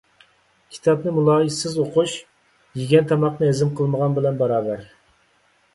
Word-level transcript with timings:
كىتابنى 0.75 1.13
مۇلاھىزىسىز 1.17 1.77
ئوقۇش، 1.83 2.15
يېگەن 2.81 3.09
تاماقنى 3.13 3.53
ھەزىم 3.53 3.77
قىلمىغان 3.81 4.19
بىلەن 4.19 4.43
باراۋەر. 4.45 4.89